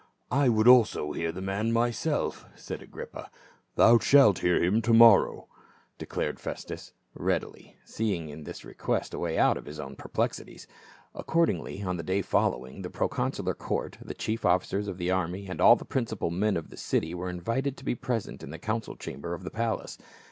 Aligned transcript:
"I 0.31 0.49
would 0.49 0.67
also 0.67 1.11
hear 1.11 1.31
the 1.31 1.43
man 1.43 1.71
myself," 1.71 2.47
said 2.55 2.81
Agrippa. 2.81 3.29
"Thou 3.75 3.99
shalt 3.99 4.39
hear 4.39 4.59
him 4.59 4.81
to 4.81 4.93
morrow," 4.95 5.47
declared 5.99 6.39
Festus 6.39 6.93
readily, 7.13 7.77
seeing 7.85 8.27
in 8.29 8.43
this 8.43 8.65
request 8.65 9.13
a 9.13 9.19
way 9.19 9.37
out 9.37 9.57
of 9.57 9.65
his 9.67 9.79
own 9.79 9.95
perplexities. 9.95 10.65
Accordingly 11.13 11.83
on 11.83 11.97
the 11.97 12.01
day 12.03 12.23
following, 12.23 12.81
the 12.81 12.89
proconsular 12.89 13.53
court, 13.53 13.99
the 14.01 14.15
chief 14.15 14.43
officers 14.43 14.87
of 14.87 14.97
the 14.97 15.11
army 15.11 15.45
and 15.47 15.61
all 15.61 15.75
the 15.75 15.85
principal 15.85 16.31
men 16.31 16.57
of 16.57 16.71
the 16.71 16.77
city 16.77 17.13
were 17.13 17.29
invited 17.29 17.77
to 17.77 17.85
be 17.85 17.93
present 17.93 18.41
in 18.41 18.49
the 18.49 18.57
council 18.57 18.95
chamber 18.95 19.35
of 19.35 19.43
the 19.43 19.51
palace. 19.51 19.99